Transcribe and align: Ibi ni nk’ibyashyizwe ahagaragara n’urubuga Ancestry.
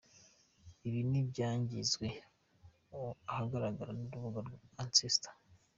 Ibi 0.87 0.99
ni 1.03 1.07
nk’ibyashyizwe 1.09 2.07
ahagaragara 3.31 3.91
n’urubuga 3.99 4.39
Ancestry. 4.81 5.33